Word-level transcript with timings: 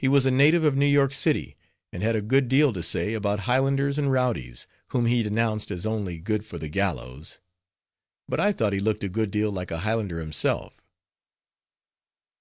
He 0.00 0.08
was 0.08 0.26
a 0.26 0.32
native 0.32 0.64
of 0.64 0.76
New 0.76 0.84
York 0.88 1.12
city, 1.14 1.56
and 1.92 2.02
had 2.02 2.16
a 2.16 2.20
good 2.20 2.48
deal 2.48 2.72
to 2.72 2.82
say 2.82 3.14
about 3.14 3.38
highlanders, 3.46 3.96
and 3.96 4.10
rowdies, 4.10 4.66
whom 4.88 5.06
he 5.06 5.22
denounced 5.22 5.70
as 5.70 5.86
only 5.86 6.18
good 6.18 6.44
for 6.44 6.58
the 6.58 6.68
gallows; 6.68 7.38
but 8.26 8.40
I 8.40 8.50
thought 8.50 8.72
he 8.72 8.80
looked 8.80 9.04
a 9.04 9.08
good 9.08 9.30
deal 9.30 9.52
like 9.52 9.70
a 9.70 9.78
highlander 9.78 10.18
himself. 10.18 10.82